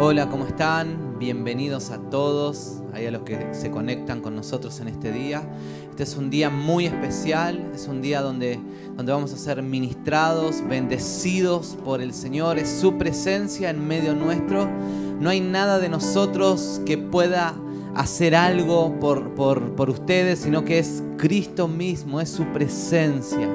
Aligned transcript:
Hola, 0.00 0.30
¿cómo 0.30 0.46
están? 0.46 1.18
Bienvenidos 1.18 1.90
a 1.90 1.98
todos, 1.98 2.84
ahí 2.92 3.06
a 3.06 3.10
los 3.10 3.22
que 3.22 3.52
se 3.52 3.72
conectan 3.72 4.20
con 4.20 4.36
nosotros 4.36 4.78
en 4.78 4.86
este 4.86 5.10
día. 5.10 5.42
Este 5.90 6.04
es 6.04 6.16
un 6.16 6.30
día 6.30 6.50
muy 6.50 6.86
especial, 6.86 7.72
es 7.74 7.88
un 7.88 8.00
día 8.00 8.22
donde, 8.22 8.60
donde 8.96 9.10
vamos 9.10 9.32
a 9.32 9.36
ser 9.36 9.60
ministrados, 9.60 10.62
bendecidos 10.68 11.76
por 11.84 12.00
el 12.00 12.14
Señor, 12.14 12.60
es 12.60 12.68
su 12.68 12.96
presencia 12.96 13.70
en 13.70 13.88
medio 13.88 14.14
nuestro. 14.14 14.70
No 15.18 15.30
hay 15.30 15.40
nada 15.40 15.80
de 15.80 15.88
nosotros 15.88 16.80
que 16.86 16.96
pueda 16.96 17.56
hacer 17.96 18.36
algo 18.36 19.00
por, 19.00 19.34
por, 19.34 19.74
por 19.74 19.90
ustedes, 19.90 20.38
sino 20.38 20.64
que 20.64 20.78
es 20.78 21.02
Cristo 21.16 21.66
mismo, 21.66 22.20
es 22.20 22.28
su 22.28 22.44
presencia. 22.52 23.48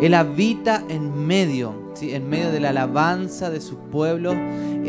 Él 0.00 0.14
habita 0.14 0.84
en 0.88 1.26
medio, 1.26 1.74
¿sí? 1.94 2.14
en 2.14 2.28
medio 2.28 2.52
de 2.52 2.60
la 2.60 2.68
alabanza 2.68 3.50
de 3.50 3.60
su 3.60 3.78
pueblo. 3.90 4.32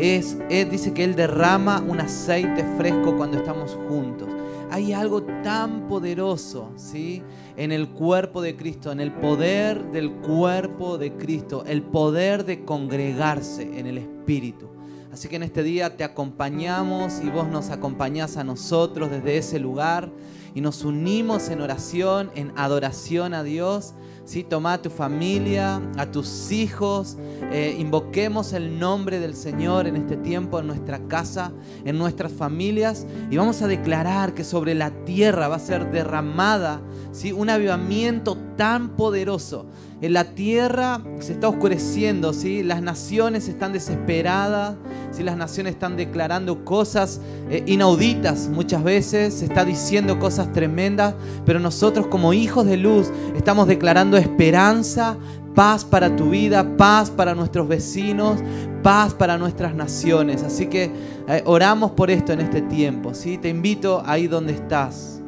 Es, 0.00 0.38
es, 0.48 0.70
dice 0.70 0.94
que 0.94 1.04
Él 1.04 1.14
derrama 1.14 1.84
un 1.86 2.00
aceite 2.00 2.64
fresco 2.78 3.18
cuando 3.18 3.36
estamos 3.36 3.76
juntos. 3.86 4.28
Hay 4.70 4.94
algo 4.94 5.22
tan 5.42 5.88
poderoso 5.88 6.70
¿sí? 6.76 7.22
en 7.58 7.70
el 7.70 7.88
cuerpo 7.88 8.40
de 8.40 8.56
Cristo, 8.56 8.92
en 8.92 9.00
el 9.00 9.12
poder 9.12 9.90
del 9.90 10.10
cuerpo 10.12 10.96
de 10.96 11.12
Cristo, 11.18 11.64
el 11.66 11.82
poder 11.82 12.46
de 12.46 12.64
congregarse 12.64 13.78
en 13.78 13.86
el 13.86 13.98
Espíritu. 13.98 14.70
Así 15.12 15.28
que 15.28 15.36
en 15.36 15.42
este 15.42 15.62
día 15.62 15.96
te 15.98 16.04
acompañamos 16.04 17.20
y 17.22 17.28
vos 17.28 17.48
nos 17.48 17.68
acompañás 17.68 18.38
a 18.38 18.44
nosotros 18.44 19.10
desde 19.10 19.36
ese 19.36 19.58
lugar 19.58 20.10
y 20.54 20.62
nos 20.62 20.82
unimos 20.82 21.50
en 21.50 21.60
oración, 21.60 22.30
en 22.34 22.52
adoración 22.56 23.34
a 23.34 23.42
Dios. 23.42 23.92
¿Sí? 24.30 24.44
Toma 24.44 24.74
a 24.74 24.82
tu 24.82 24.90
familia, 24.90 25.82
a 25.98 26.06
tus 26.06 26.52
hijos, 26.52 27.16
eh, 27.50 27.74
invoquemos 27.76 28.52
el 28.52 28.78
nombre 28.78 29.18
del 29.18 29.34
Señor 29.34 29.88
en 29.88 29.96
este 29.96 30.16
tiempo, 30.16 30.60
en 30.60 30.68
nuestra 30.68 31.00
casa, 31.08 31.52
en 31.84 31.98
nuestras 31.98 32.30
familias, 32.30 33.08
y 33.28 33.36
vamos 33.38 33.60
a 33.60 33.66
declarar 33.66 34.32
que 34.32 34.44
sobre 34.44 34.76
la 34.76 34.92
tierra 35.04 35.48
va 35.48 35.56
a 35.56 35.58
ser 35.58 35.90
derramada 35.90 36.80
¿sí? 37.10 37.32
un 37.32 37.50
avivamiento 37.50 38.38
tan 38.56 38.90
poderoso. 38.90 39.66
La 40.08 40.24
tierra 40.24 41.02
se 41.18 41.32
está 41.32 41.48
oscureciendo, 41.48 42.32
¿sí? 42.32 42.62
las 42.62 42.80
naciones 42.80 43.48
están 43.48 43.74
desesperadas, 43.74 44.76
¿sí? 45.10 45.22
las 45.22 45.36
naciones 45.36 45.74
están 45.74 45.98
declarando 45.98 46.64
cosas 46.64 47.20
eh, 47.50 47.62
inauditas 47.66 48.48
muchas 48.48 48.82
veces, 48.82 49.34
se 49.34 49.44
está 49.44 49.62
diciendo 49.62 50.18
cosas 50.18 50.54
tremendas, 50.54 51.14
pero 51.44 51.60
nosotros 51.60 52.06
como 52.06 52.32
hijos 52.32 52.64
de 52.64 52.78
luz 52.78 53.12
estamos 53.36 53.68
declarando 53.68 54.16
esperanza, 54.16 55.18
paz 55.54 55.84
para 55.84 56.16
tu 56.16 56.30
vida, 56.30 56.78
paz 56.78 57.10
para 57.10 57.34
nuestros 57.34 57.68
vecinos, 57.68 58.40
paz 58.82 59.12
para 59.12 59.36
nuestras 59.36 59.74
naciones. 59.74 60.42
Así 60.42 60.68
que 60.68 60.90
eh, 61.28 61.42
oramos 61.44 61.90
por 61.90 62.10
esto 62.10 62.32
en 62.32 62.40
este 62.40 62.62
tiempo, 62.62 63.12
¿sí? 63.12 63.36
te 63.36 63.50
invito 63.50 64.02
ahí 64.06 64.28
donde 64.28 64.54
estás. 64.54 65.20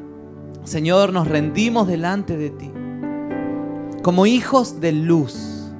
Señor, 0.64 1.12
nos 1.12 1.28
rendimos 1.28 1.86
delante 1.86 2.38
de 2.38 2.48
ti 2.48 2.70
como 4.02 4.26
hijos 4.26 4.80
de 4.80 4.92
luz, 4.92 5.70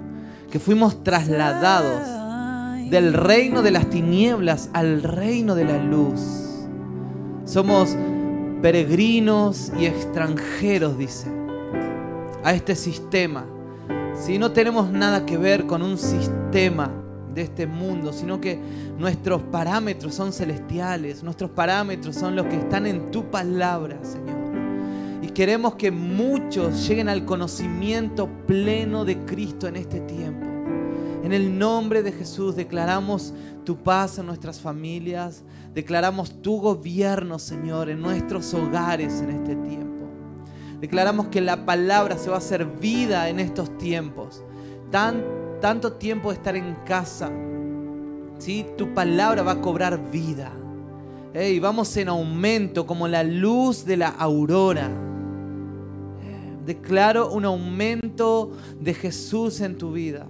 que 0.51 0.59
fuimos 0.59 1.03
trasladados 1.03 2.23
del 2.91 3.15
reino 3.15 3.63
de 3.63 3.71
las 3.71 3.91
tinieblas 3.91 4.71
al 4.73 5.03
reino 5.03 5.55
de 5.55 5.65
la 5.65 5.79
luz. 5.79 6.21
Somos 7.45 7.97
peregrinos 8.61 9.73
y 9.79 9.87
extranjeros, 9.87 10.97
dice, 10.99 11.29
a 12.45 12.53
este 12.53 12.77
sistema. 12.77 13.45
Si 14.15 14.39
no 14.39 14.53
tenemos 14.53 14.91
nada 14.91 15.27
que 15.27 15.37
ver 15.37 15.67
con 15.67 15.83
un 15.83 15.99
sistema 15.99 16.91
de 17.35 17.43
este 17.43 17.67
mundo, 17.67 18.13
sino 18.13 18.41
que 18.41 18.61
nuestros 18.99 19.43
parámetros 19.43 20.15
son 20.15 20.33
celestiales, 20.33 21.23
nuestros 21.25 21.51
parámetros 21.51 22.15
son 22.15 22.37
los 22.37 22.47
que 22.47 22.57
están 22.57 22.87
en 22.87 23.11
tu 23.11 23.31
palabra, 23.31 23.99
Señor. 24.03 24.42
Queremos 25.35 25.77
que 25.77 25.91
muchos 25.91 26.87
lleguen 26.87 27.09
al 27.09 27.25
conocimiento 27.25 28.29
pleno 28.47 29.07
de 29.07 29.25
Cristo 29.25 29.67
en 29.67 29.77
este 29.77 30.01
tiempo. 30.01 30.47
En 31.25 31.33
el 31.33 31.59
nombre 31.59 32.03
de 32.03 32.13
Jesús 32.13 32.55
declaramos 32.55 33.33
tu 33.65 33.77
paz 33.77 34.19
en 34.19 34.27
nuestras 34.27 34.61
familias, 34.61 35.43
declaramos 35.73 36.43
tu 36.43 36.61
gobierno, 36.61 37.39
Señor, 37.39 37.89
en 37.89 38.03
nuestros 38.03 38.53
hogares 38.53 39.23
en 39.23 39.31
este 39.31 39.57
tiempo. 39.57 40.07
Declaramos 40.81 41.29
que 41.29 41.41
la 41.41 41.65
palabra 41.65 42.19
se 42.19 42.29
va 42.29 42.35
a 42.35 42.39
hacer 42.39 42.67
vida 42.67 43.31
en 43.31 43.41
estos 43.41 43.79
tiempos. 43.79 44.43
Tan, 44.91 45.25
tanto 45.63 45.95
tiempo 45.95 46.29
de 46.29 46.35
estar 46.35 46.57
en 46.57 46.75
casa, 46.85 47.31
¿sí? 48.39 48.67
tu 48.77 48.93
palabra 48.93 49.43
va 49.43 49.53
a 49.53 49.61
cobrar 49.63 50.11
vida. 50.11 50.53
Y 51.35 51.59
vamos 51.59 51.97
en 51.97 52.09
aumento 52.11 52.85
como 52.85 53.09
la 53.09 53.23
luz 53.23 53.87
de 53.87 53.97
la 53.97 54.09
aurora. 54.09 54.91
Declaro 56.65 57.33
un 57.33 57.45
aumento 57.45 58.53
de 58.81 58.95
Jesús 58.95 59.61
en 59.61 59.77
tu 59.77 59.93
vida. 59.93 60.27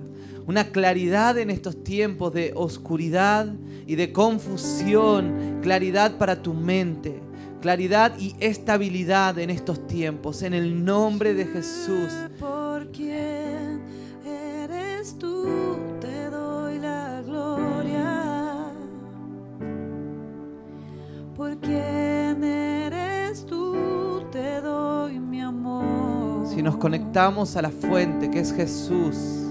Una 0.47 0.70
claridad 0.70 1.38
en 1.38 1.50
estos 1.50 1.84
tiempos 1.84 2.32
de 2.32 2.53
oscuridad 2.56 3.53
y 3.87 3.97
de 3.97 4.12
confusión. 4.12 5.60
Claridad 5.62 6.19
para 6.19 6.43
tu 6.43 6.54
mente. 6.54 7.20
Claridad 7.60 8.19
y 8.19 8.34
estabilidad 8.41 9.38
en 9.38 9.50
estos 9.50 9.87
tiempos. 9.87 10.43
En 10.43 10.54
el 10.54 10.84
nombre 10.84 11.34
de 11.34 11.47
Jesús. 11.47 12.12
Por 12.41 12.91
quién 12.91 13.82
eres 14.26 15.16
tú, 15.19 15.47
te 16.00 16.31
doy 16.31 16.78
la 16.78 17.22
gloria. 17.25 18.72
Por 21.37 21.59
eres 21.60 22.81
Si 26.55 26.63
nos 26.63 26.77
conectamos 26.77 27.57
a 27.57 27.63
la 27.63 27.71
fuente 27.71 28.31
que 28.31 28.41
es 28.41 28.53
Jesús. 28.53 29.42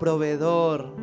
Proveedor, 0.00 0.96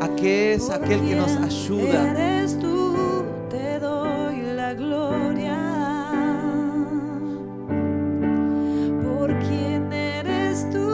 a 0.00 0.08
que 0.16 0.54
es 0.54 0.70
aquel 0.70 1.00
que 1.06 1.14
nos 1.14 1.36
ayuda. 1.36 2.10
Eres 2.10 2.58
tú, 2.58 3.24
te 3.48 3.78
doy 3.78 4.40
la 4.56 4.74
gloria. 4.74 5.56
Por 9.04 9.38
quién 9.40 9.92
eres 9.92 10.68
tú, 10.70 10.88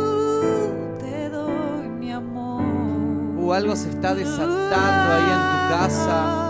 te 0.99 1.31
doy 1.31 1.89
mi 1.89 2.13
amor. 2.13 2.63
O 3.41 3.53
algo 3.55 3.75
se 3.77 3.89
está 3.89 4.15
desatando 4.15 5.13
ahí 5.15 5.23
en 5.23 5.43
tu 5.53 5.75
casa. 5.75 6.44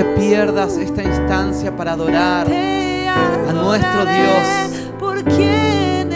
Te 0.00 0.06
pierdas 0.18 0.78
esta 0.78 1.02
instancia 1.02 1.76
para 1.76 1.92
adorar 1.92 2.46
a 2.50 3.52
nuestro 3.52 4.06
Dios. 4.06 4.96
Por 4.98 5.22
quien 5.24 6.08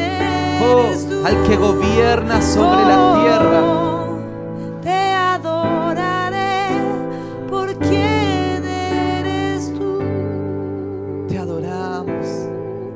oh, 0.62 0.86
eres 0.86 1.06
tú. 1.06 1.26
al 1.26 1.42
que 1.42 1.56
gobierna 1.56 2.40
sobre 2.40 2.82
la 2.82 3.20
tierra. 3.20 3.60
Oh, 3.62 4.19
Te 4.81 5.12
adoraré 5.12 6.69
por 7.50 7.76
quien 7.76 8.64
eres 8.64 9.70
tú. 9.75 9.98
Te 11.28 11.36
adoramos, 11.36 12.26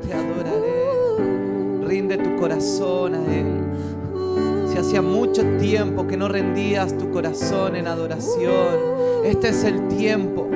te 0.07 0.11
adoraré. 0.11 1.85
Rinde 1.85 2.17
tu 2.17 2.35
corazón 2.37 3.13
a 3.13 3.23
Él. 3.31 4.71
Si 4.71 4.77
hacía 4.79 5.03
mucho 5.03 5.43
tiempo 5.59 6.07
que 6.07 6.17
no 6.17 6.27
rendías 6.27 6.97
tu 6.97 7.11
corazón 7.11 7.75
en 7.75 7.85
adoración, 7.85 8.97
este 9.23 9.49
es 9.49 9.63
el 9.65 9.87
tiempo. 9.87 10.48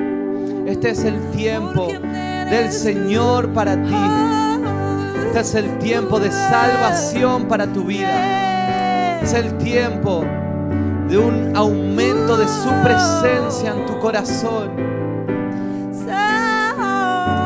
Este 0.74 0.90
es 0.90 1.04
el 1.04 1.30
tiempo 1.30 1.86
del 1.86 2.72
Señor 2.72 3.52
para 3.52 3.80
ti. 3.80 3.94
Este 5.28 5.40
es 5.40 5.54
el 5.54 5.78
tiempo 5.78 6.18
de 6.18 6.32
salvación 6.32 7.46
para 7.46 7.72
tu 7.72 7.84
vida. 7.84 9.20
Es 9.20 9.32
el 9.34 9.56
tiempo 9.58 10.24
de 11.08 11.16
un 11.16 11.56
aumento 11.56 12.36
de 12.36 12.48
su 12.48 12.70
presencia 12.82 13.70
en 13.70 13.86
tu 13.86 14.00
corazón. 14.00 14.72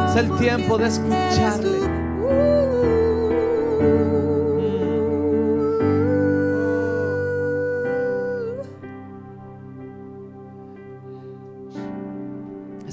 Es 0.09 0.17
el 0.17 0.31
tiempo 0.39 0.79
de 0.79 0.89
escucharle. 0.89 1.79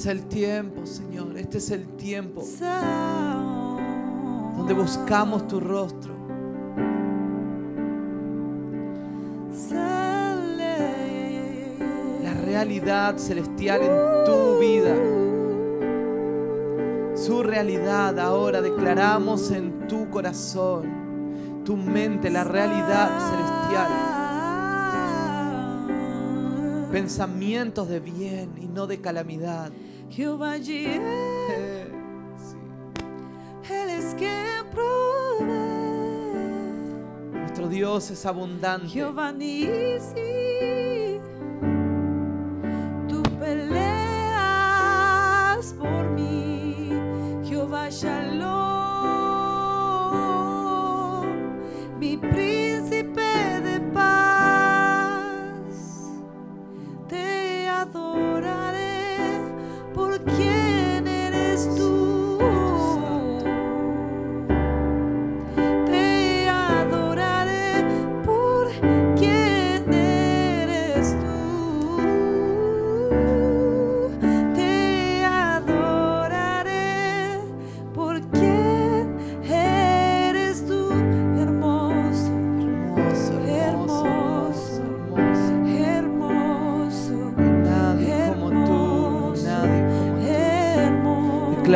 Es 0.05 0.11
el 0.11 0.27
tiempo, 0.27 0.85
Señor. 0.85 1.35
Este 1.35 1.57
es 1.57 1.71
el 1.71 1.87
tiempo 1.97 2.43
donde 4.55 4.75
buscamos 4.75 5.47
tu 5.47 5.59
rostro. 5.59 6.13
La 12.21 12.33
realidad 12.45 13.17
celestial 13.17 13.81
en 13.81 14.25
tu 14.25 14.59
vida. 14.59 14.95
Su 17.15 17.41
realidad 17.41 18.19
ahora 18.19 18.61
declaramos 18.61 19.49
en 19.49 19.87
tu 19.87 20.07
corazón, 20.11 21.63
tu 21.65 21.75
mente, 21.75 22.29
la 22.29 22.43
realidad 22.43 23.09
celestial. 23.31 23.87
Pensamientos 26.91 27.89
de 27.89 27.99
bien 27.99 28.51
y 28.61 28.67
no 28.67 28.85
de 28.85 29.01
calamidad. 29.01 29.71
Jehová 30.09 30.57
Jireh, 30.57 30.99
Eh, 31.49 31.87
sí. 32.37 32.55
Él 33.73 33.89
es 33.89 34.15
quien 34.15 34.65
provee. 34.71 35.45
Nuestro 37.33 37.67
Dios 37.67 38.11
es 38.11 38.25
abundante. 38.25 38.87
Jehová 38.87 39.31
Nisi, 39.31 40.21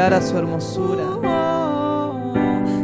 Declara 0.10 0.26
su 0.26 0.38
hermosura. 0.40 1.04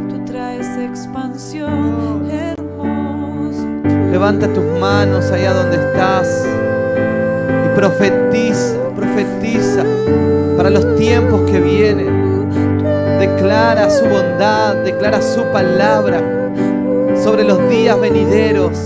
Tú 0.08 0.24
traes 0.26 0.64
expansión, 0.78 2.30
hermoso. 2.30 3.66
Levanta 4.12 4.46
tus 4.54 4.62
manos 4.78 5.32
allá 5.32 5.52
donde 5.52 5.74
estás 5.74 6.46
y 7.64 7.74
profetiza, 7.74 8.76
profetiza 8.94 9.82
para 10.56 10.70
los 10.70 10.94
tiempos 10.94 11.40
que 11.50 11.58
vienen. 11.58 12.48
Declara 13.18 13.90
su 13.90 14.04
bondad, 14.04 14.76
declara 14.84 15.20
su 15.20 15.42
palabra 15.46 16.20
sobre 17.24 17.42
los 17.42 17.68
días 17.68 18.00
venideros. 18.00 18.78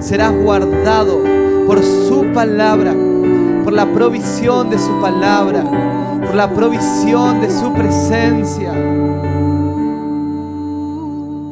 Serás 0.00 0.32
guardado 0.32 1.22
por 1.68 1.80
su 1.80 2.26
palabra, 2.34 2.92
por 3.62 3.72
la 3.72 3.86
provisión 3.86 4.68
de 4.68 4.80
su 4.80 5.00
palabra, 5.00 5.62
por 6.32 6.38
la 6.38 6.54
provisión 6.54 7.42
de 7.42 7.50
su 7.50 7.74
presencia. 7.74 8.72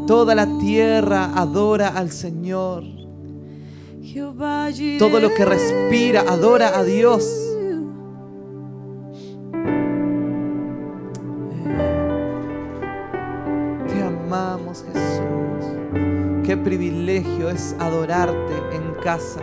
Toda 0.06 0.34
la 0.34 0.46
tierra 0.58 1.32
adora 1.34 1.88
al 1.88 2.10
Señor. 2.10 2.84
Todo 4.98 5.20
lo 5.20 5.34
que 5.34 5.44
respira 5.44 6.22
adora 6.22 6.78
a 6.78 6.82
Dios. 6.82 7.30
Te 13.86 14.02
amamos 14.02 14.82
Jesús. 14.82 16.42
Qué 16.42 16.56
privilegio 16.56 17.50
es 17.50 17.76
adorarte 17.78 18.54
en 18.72 18.94
casa. 19.02 19.40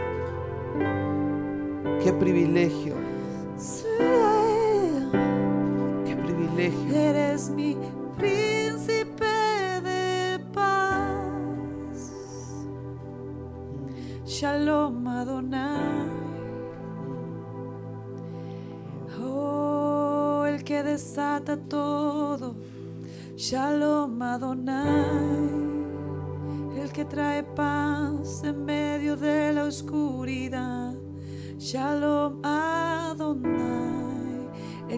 Qué 2.03 2.11
privilegio, 2.11 2.95
privilegio. 6.69 6.95
Eres 6.95 7.49
mi 7.49 7.77
príncipe 8.17 9.25
de 9.83 10.39
paz. 10.53 12.13
Shalom 14.25 15.07
Adonai. 15.07 16.09
Oh, 19.21 20.45
el 20.45 20.63
que 20.63 20.83
desata 20.83 21.57
todo. 21.57 22.55
Shalom 23.35 24.21
Adonai. 24.21 25.57
El 26.81 26.91
que 26.91 27.05
trae 27.05 27.43
paz 27.43 28.43
en 28.43 28.65
medio 28.65 29.15
de 29.15 29.53
la 29.53 29.65
oscuridad. 29.65 30.93
Shalom 31.57 32.39
Adonai. 32.43 32.86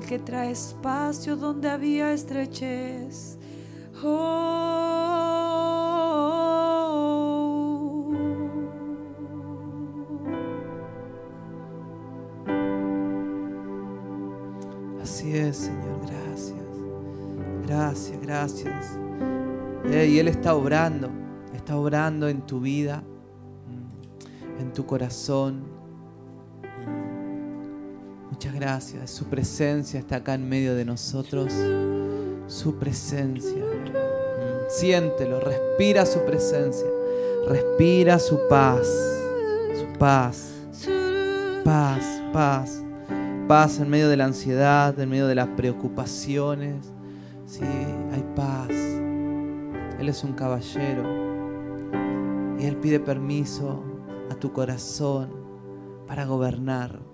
Que 0.07 0.17
trae 0.17 0.51
espacio 0.51 1.35
donde 1.35 1.69
había 1.69 2.11
estrechez. 2.13 3.37
Oh. 4.03 4.49
Así 14.99 15.37
es, 15.37 15.57
Señor, 15.57 15.99
gracias. 16.07 16.55
Gracias, 17.67 18.21
gracias. 18.21 18.99
Eh, 19.85 20.07
y 20.11 20.17
Él 20.17 20.27
está 20.27 20.55
obrando, 20.55 21.11
está 21.53 21.77
obrando 21.77 22.27
en 22.27 22.41
tu 22.47 22.59
vida, 22.61 23.03
en 24.59 24.73
tu 24.73 24.87
corazón. 24.87 25.68
Muchas 28.39 28.55
gracias. 28.55 29.11
Su 29.11 29.25
presencia 29.25 29.99
está 29.99 30.15
acá 30.15 30.33
en 30.33 30.47
medio 30.47 30.73
de 30.73 30.85
nosotros. 30.85 31.51
Su 32.47 32.75
presencia. 32.79 33.65
Siéntelo, 34.69 35.41
respira 35.41 36.05
su 36.05 36.19
presencia. 36.21 36.87
Respira 37.49 38.17
su 38.17 38.39
paz. 38.47 38.87
Su 39.77 39.99
paz. 39.99 40.53
Paz, 41.65 42.05
paz. 42.31 42.81
Paz 43.49 43.81
en 43.81 43.89
medio 43.89 44.07
de 44.07 44.15
la 44.15 44.23
ansiedad, 44.23 44.97
en 44.97 45.09
medio 45.09 45.27
de 45.27 45.35
las 45.35 45.49
preocupaciones. 45.49 46.93
Sí, 47.45 47.65
hay 47.65 48.25
paz. 48.37 48.69
Él 49.99 50.07
es 50.07 50.23
un 50.23 50.31
caballero. 50.31 51.03
Y 52.57 52.63
Él 52.67 52.77
pide 52.77 53.01
permiso 53.01 53.83
a 54.31 54.35
tu 54.35 54.53
corazón 54.53 55.27
para 56.07 56.23
gobernar. 56.23 57.08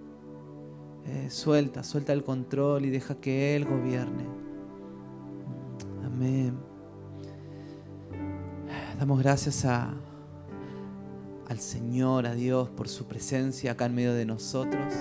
Eh, 1.08 1.30
suelta, 1.30 1.84
suelta 1.84 2.14
el 2.14 2.24
control 2.24 2.86
y 2.86 2.90
deja 2.90 3.16
que 3.16 3.56
Él 3.56 3.66
gobierne. 3.66 4.26
Amén. 6.06 6.58
Damos 8.98 9.20
gracias 9.20 9.66
a, 9.66 9.94
al 11.48 11.60
Señor, 11.60 12.26
a 12.26 12.34
Dios, 12.34 12.70
por 12.70 12.88
su 12.88 13.06
presencia 13.06 13.74
acá 13.74 13.86
en 13.86 13.96
medio 13.96 14.14
de 14.14 14.26
nosotros. 14.26 14.94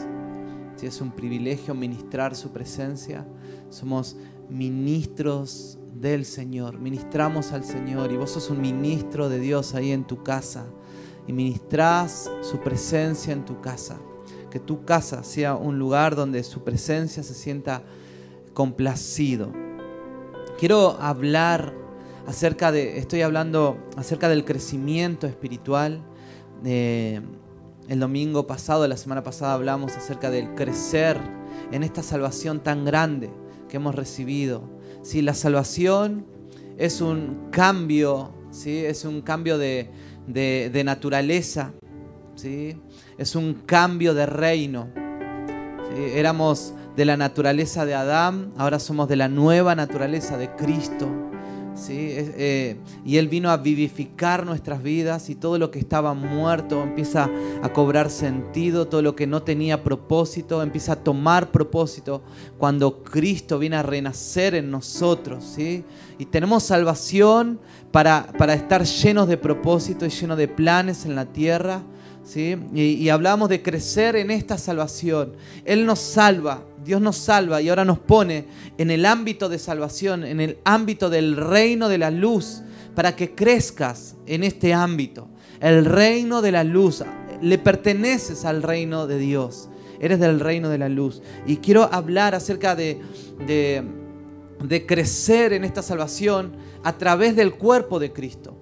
Es 0.87 1.01
un 1.01 1.13
privilegio 1.13 1.75
ministrar 1.75 2.37
su 2.37 2.51
presencia, 2.51 3.27
somos 3.71 4.17
ministros 4.51 5.79
del 5.95 6.27
Señor, 6.27 6.79
ministramos 6.79 7.53
al 7.53 7.65
Señor 7.65 8.13
y 8.13 8.17
vos 8.17 8.33
sos 8.33 8.51
un 8.51 8.61
ministro 8.61 9.31
de 9.31 9.41
Dios 9.41 9.75
ahí 9.75 9.93
en 9.93 10.05
tu 10.07 10.23
casa 10.23 10.67
y 11.27 11.33
ministrás 11.33 12.31
su 12.43 12.59
presencia 12.59 13.33
en 13.33 13.47
tu 13.47 13.63
casa. 13.63 13.99
Que 14.55 14.61
tu 14.61 14.85
casa 14.85 15.25
sea 15.25 15.57
un 15.57 15.81
lugar 15.81 16.15
donde 16.15 16.45
su 16.45 16.63
presencia 16.63 17.25
se 17.25 17.35
sienta 17.35 17.83
complacido. 18.53 19.53
Quiero 20.61 20.93
hablar 21.01 21.75
acerca 22.29 22.71
de, 22.71 22.99
estoy 22.99 23.23
hablando 23.23 23.77
acerca 23.97 24.29
del 24.29 24.45
crecimiento 24.45 25.27
espiritual. 25.27 26.05
Eh, 26.65 27.21
el 27.89 27.99
domingo 27.99 28.47
pasado, 28.47 28.87
la 28.87 28.97
semana 28.97 29.25
pasada, 29.25 29.55
hablamos 29.55 29.97
acerca 29.97 30.31
del 30.31 30.55
crecer 30.55 31.19
en 31.73 31.83
esta 31.83 32.05
salvación 32.05 32.61
tan 32.61 32.85
grande 32.85 33.31
que 33.69 33.79
hemos 33.79 33.97
recibido. 33.97 34.63
Si 35.03 35.21
la 35.21 35.35
salvación 35.35 36.27
es 36.79 37.01
un 37.01 37.49
cambio, 37.51 38.31
¿sí? 38.53 38.79
es 38.85 39.05
un 39.05 39.21
cambio 39.21 39.59
de, 39.59 39.91
naturaleza, 40.85 41.73
¿sí? 42.37 42.77
Es 43.18 43.37
un 43.37 43.54
cambio 43.54 44.14
de 44.14 44.26
reino. 44.26 44.88
Éramos 45.97 46.75
de 46.97 47.04
la 47.04 47.16
naturaleza 47.16 47.85
de 47.85 47.94
Adán, 47.94 48.52
ahora 48.56 48.78
somos 48.78 49.09
de 49.09 49.16
la 49.16 49.28
nueva 49.28 49.75
naturaleza 49.75 50.38
de 50.38 50.50
Cristo. 50.54 51.09
¿sí? 51.75 51.94
Eh, 51.97 52.76
y 53.04 53.16
Él 53.16 53.28
vino 53.28 53.50
a 53.50 53.56
vivificar 53.56 54.47
nuestras 54.47 54.83
vidas 54.83 55.28
y 55.28 55.35
todo 55.35 55.59
lo 55.59 55.71
que 55.71 55.78
estaba 55.78 56.14
muerto 56.14 56.83
empieza 56.83 57.28
a 57.62 57.73
cobrar 57.73 58.11
sentido, 58.11 58.87
todo 58.87 59.02
lo 59.02 59.16
que 59.16 59.26
no 59.26 59.42
tenía 59.42 59.83
propósito 59.83 60.62
empieza 60.62 60.92
a 60.92 60.97
tomar 60.97 61.50
propósito 61.50 62.23
cuando 62.59 63.02
Cristo 63.02 63.59
viene 63.59 63.76
a 63.76 63.83
renacer 63.83 64.54
en 64.54 64.71
nosotros. 64.71 65.44
¿sí? 65.44 65.85
Y 66.18 66.26
tenemos 66.26 66.62
salvación 66.62 67.59
para, 67.90 68.26
para 68.38 68.54
estar 68.54 68.85
llenos 68.85 69.28
de 69.28 69.37
propósito 69.37 70.06
y 70.06 70.11
llenos 70.11 70.38
de 70.38 70.49
planes 70.49 71.04
en 71.04 71.14
la 71.14 71.26
tierra. 71.26 71.83
Y, 72.35 72.81
y 72.81 73.09
hablamos 73.09 73.49
de 73.49 73.62
crecer 73.62 74.16
en 74.16 74.31
esta 74.31 74.59
salvación. 74.59 75.35
Él 75.64 75.87
nos 75.87 75.99
salva 76.00 76.64
Dios 76.85 77.00
nos 77.00 77.16
salva 77.16 77.62
y 77.62 77.69
ahora 77.71 77.85
nos 77.85 77.99
pone 77.99 78.45
en 78.78 78.90
el 78.90 79.07
ámbito 79.07 79.49
de 79.49 79.59
salvación, 79.59 80.25
en 80.25 80.40
el 80.40 80.59
ámbito 80.64 81.11
del 81.11 81.37
reino 81.37 81.88
de 81.88 81.99
la 81.99 82.11
luz, 82.11 82.62
para 82.95 83.16
que 83.16 83.35
crezcas 83.35 84.16
en 84.26 84.45
este 84.45 84.75
ámbito. 84.75 85.28
El 85.61 85.85
reino 85.87 86.43
de 86.43 86.52
la 86.52 86.62
luz, 86.62 87.02
le 87.40 87.59
perteneces 87.59 88.45
al 88.45 88.62
reino 88.62 89.07
de 89.07 89.19
Dios, 89.19 89.69
eres 89.99 90.21
del 90.21 90.40
reino 90.40 90.69
de 90.69 90.78
la 90.78 90.88
luz. 90.88 91.23
Y 91.47 91.57
quiero 91.57 91.88
hablar 91.93 92.35
acerca 92.35 92.76
de, 92.76 93.00
de, 93.47 94.87
crecer 94.87 95.54
en 95.54 95.64
esta 95.64 95.83
salvación 95.83 96.52
a 96.83 96.99
través 96.99 97.35
del 97.35 97.54
cuerpo 97.54 97.99
de 97.99 98.12
Cristo. 98.12 98.54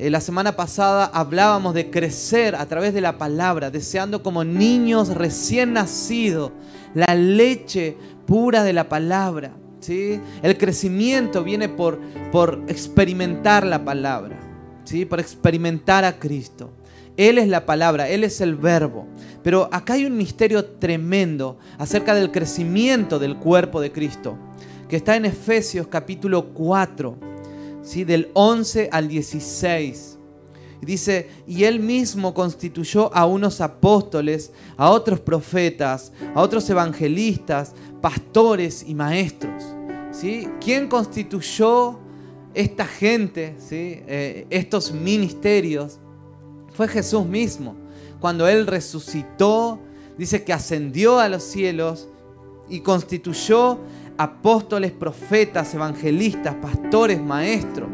Eh, 0.00 0.10
la 0.10 0.20
semana 0.20 0.54
pasada 0.54 1.06
hablábamos 1.06 1.74
de 1.74 1.90
crecer 1.90 2.54
a 2.54 2.66
través 2.66 2.94
de 2.94 3.00
la 3.00 3.18
palabra, 3.18 3.72
deseando 3.72 4.22
como 4.22 4.44
niños 4.44 5.08
recién 5.08 5.72
nacidos 5.72 6.52
la 6.94 7.16
leche 7.16 7.96
pura 8.24 8.62
de 8.62 8.72
la 8.72 8.88
palabra. 8.88 9.56
¿sí? 9.80 10.20
El 10.40 10.56
crecimiento 10.56 11.42
viene 11.42 11.68
por, 11.68 11.98
por 12.30 12.62
experimentar 12.68 13.66
la 13.66 13.84
palabra, 13.84 14.38
¿sí? 14.84 15.04
por 15.04 15.18
experimentar 15.18 16.04
a 16.04 16.20
Cristo. 16.20 16.70
Él 17.16 17.36
es 17.36 17.48
la 17.48 17.66
palabra, 17.66 18.08
Él 18.08 18.22
es 18.22 18.40
el 18.40 18.54
verbo. 18.54 19.08
Pero 19.42 19.68
acá 19.72 19.94
hay 19.94 20.04
un 20.04 20.16
misterio 20.16 20.64
tremendo 20.64 21.58
acerca 21.76 22.14
del 22.14 22.30
crecimiento 22.30 23.18
del 23.18 23.36
cuerpo 23.36 23.80
de 23.80 23.90
Cristo, 23.90 24.38
que 24.88 24.94
está 24.94 25.16
en 25.16 25.24
Efesios 25.24 25.88
capítulo 25.88 26.50
4, 26.54 27.18
¿sí? 27.82 28.04
del 28.04 28.30
11 28.34 28.88
al 28.92 29.08
16. 29.08 30.18
Dice, 30.80 31.28
y 31.46 31.64
él 31.64 31.80
mismo 31.80 32.32
constituyó 32.34 33.12
a 33.14 33.26
unos 33.26 33.60
apóstoles, 33.60 34.52
a 34.76 34.90
otros 34.90 35.18
profetas, 35.20 36.12
a 36.34 36.40
otros 36.40 36.70
evangelistas, 36.70 37.74
pastores 38.00 38.84
y 38.86 38.94
maestros. 38.94 39.64
¿Sí? 40.12 40.48
¿Quién 40.60 40.88
constituyó 40.88 41.98
esta 42.54 42.86
gente, 42.86 43.56
¿sí? 43.58 44.02
Eh, 44.06 44.46
estos 44.50 44.92
ministerios? 44.92 45.98
Fue 46.72 46.86
Jesús 46.88 47.26
mismo. 47.26 47.74
Cuando 48.20 48.48
Él 48.48 48.66
resucitó, 48.66 49.80
dice 50.16 50.44
que 50.44 50.52
ascendió 50.52 51.18
a 51.18 51.28
los 51.28 51.42
cielos 51.42 52.08
y 52.68 52.80
constituyó 52.80 53.78
apóstoles, 54.18 54.92
profetas, 54.92 55.72
evangelistas, 55.74 56.56
pastores, 56.56 57.22
maestros 57.22 57.88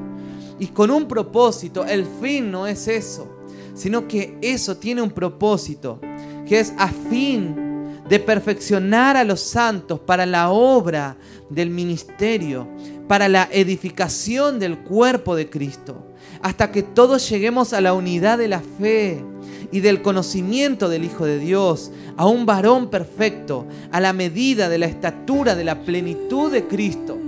y 0.59 0.69
con 0.69 0.91
un 0.91 1.07
propósito. 1.07 1.85
El 1.85 2.07
fin 2.21 2.51
no 2.51 2.67
es 2.67 2.89
eso, 2.89 3.29
sino 3.75 4.09
que 4.09 4.39
eso 4.41 4.77
tiene 4.77 5.03
un 5.03 5.11
propósito, 5.11 6.01
que 6.47 6.59
es 6.59 6.73
a 6.79 6.89
fin 6.89 8.01
de 8.09 8.19
perfeccionar 8.19 9.17
a 9.17 9.25
los 9.25 9.41
santos 9.41 10.01
para 10.01 10.27
la 10.27 10.51
obra 10.51 11.17
del 11.51 11.71
ministerio, 11.71 12.69
para 13.07 13.29
la 13.29 13.49
edificación 13.53 14.59
del 14.59 14.79
cuerpo 14.79 15.37
de 15.37 15.49
Cristo, 15.51 16.07
hasta 16.43 16.71
que 16.71 16.83
todos 16.83 17.29
lleguemos 17.29 17.73
a 17.73 17.81
la 17.81 17.95
unidad 17.95 18.39
de 18.39 18.49
la 18.49 18.61
fe 18.61 19.25
y 19.73 19.81
del 19.81 20.03
conocimiento 20.03 20.89
del 20.89 21.05
Hijo 21.05 21.27
de 21.27 21.39
Dios, 21.39 21.91
a 22.17 22.27
un 22.27 22.47
varón 22.47 22.91
perfecto, 22.91 23.67
a 23.91 24.01
la 24.01 24.13
medida 24.13 24.69
de 24.69 24.79
la 24.79 24.87
estatura 24.87 25.55
de 25.55 25.65
la 25.65 25.83
plenitud 25.83 26.51
de 26.51 26.65
Cristo 26.65 27.19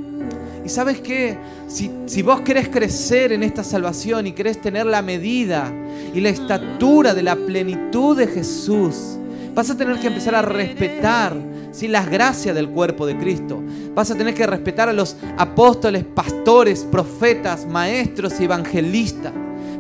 y 0.66 0.68
sabes 0.68 1.00
qué, 1.00 1.38
si, 1.68 2.22
vos 2.22 2.40
querés 2.40 2.68
crecer 2.68 3.30
en 3.30 3.44
esta 3.44 3.62
salvación 3.62 4.26
y 4.26 4.32
querés 4.32 4.60
tener 4.60 4.84
la 4.84 5.00
medida 5.00 5.72
y 6.12 6.20
la 6.20 6.30
estatura 6.30 7.14
de 7.14 7.22
la 7.22 7.36
plenitud 7.36 8.16
de 8.16 8.26
Jesús, 8.26 9.16
vas 9.54 9.70
a 9.70 9.76
tener 9.76 10.00
que 10.00 10.08
empezar 10.08 10.34
a 10.34 10.42
respetar 10.42 11.36
las 11.82 12.10
gracias 12.10 12.52
del 12.56 12.70
cuerpo 12.70 13.06
de 13.06 13.16
Cristo. 13.16 13.62
Vas 13.94 14.10
a 14.10 14.16
tener 14.16 14.34
que 14.34 14.44
respetar 14.44 14.88
a 14.88 14.92
los 14.92 15.16
apóstoles, 15.38 16.02
pastores, 16.02 16.82
profetas, 16.82 17.64
maestros 17.64 18.40
y 18.40 18.44
evangelistas. 18.44 19.32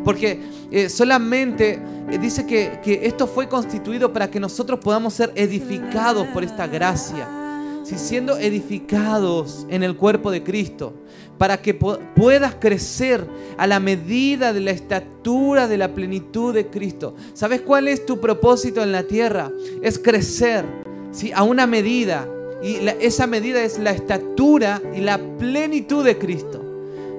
Porque 0.06 0.40
eh, 0.70 0.88
solamente 0.88 1.82
eh, 2.10 2.18
dice 2.18 2.46
que, 2.46 2.80
que 2.82 3.06
esto 3.06 3.26
fue 3.26 3.46
constituido 3.46 4.12
para 4.12 4.30
que 4.30 4.40
nosotros 4.40 4.80
podamos 4.80 5.12
ser 5.12 5.32
edificados 5.34 6.26
por 6.28 6.44
esta 6.44 6.66
gracia 6.66 7.28
si 7.86 7.98
siendo 7.98 8.36
edificados 8.36 9.64
en 9.70 9.84
el 9.84 9.96
cuerpo 9.96 10.32
de 10.32 10.42
Cristo, 10.42 10.92
para 11.38 11.62
que 11.62 11.72
puedas 11.72 12.56
crecer 12.56 13.24
a 13.56 13.68
la 13.68 13.78
medida 13.78 14.52
de 14.52 14.60
la 14.60 14.72
estatura 14.72 15.68
de 15.68 15.78
la 15.78 15.94
plenitud 15.94 16.52
de 16.52 16.66
Cristo. 16.66 17.14
¿Sabes 17.32 17.60
cuál 17.60 17.86
es 17.86 18.04
tu 18.04 18.20
propósito 18.20 18.82
en 18.82 18.90
la 18.90 19.04
tierra? 19.04 19.52
Es 19.82 20.00
crecer 20.00 20.64
¿sí? 21.12 21.30
a 21.32 21.44
una 21.44 21.68
medida. 21.68 22.28
Y 22.60 22.78
esa 23.00 23.28
medida 23.28 23.62
es 23.62 23.78
la 23.78 23.92
estatura 23.92 24.82
y 24.92 25.00
la 25.00 25.18
plenitud 25.38 26.04
de 26.04 26.18
Cristo. 26.18 26.60